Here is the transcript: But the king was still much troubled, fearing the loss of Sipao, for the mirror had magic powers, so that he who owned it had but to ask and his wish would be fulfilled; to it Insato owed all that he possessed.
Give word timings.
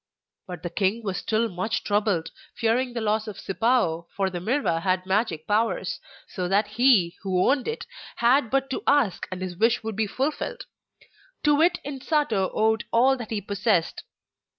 But 0.47 0.63
the 0.63 0.71
king 0.71 1.03
was 1.03 1.17
still 1.19 1.47
much 1.47 1.83
troubled, 1.83 2.31
fearing 2.55 2.93
the 2.93 3.01
loss 3.01 3.27
of 3.27 3.39
Sipao, 3.39 4.07
for 4.15 4.31
the 4.31 4.39
mirror 4.39 4.79
had 4.79 5.05
magic 5.05 5.45
powers, 5.45 5.99
so 6.27 6.47
that 6.47 6.69
he 6.69 7.17
who 7.21 7.47
owned 7.47 7.67
it 7.67 7.85
had 8.15 8.49
but 8.49 8.71
to 8.71 8.81
ask 8.87 9.27
and 9.31 9.43
his 9.43 9.55
wish 9.55 9.83
would 9.83 9.95
be 9.95 10.07
fulfilled; 10.07 10.65
to 11.43 11.61
it 11.61 11.77
Insato 11.85 12.49
owed 12.51 12.85
all 12.91 13.15
that 13.15 13.29
he 13.29 13.41
possessed. 13.41 14.03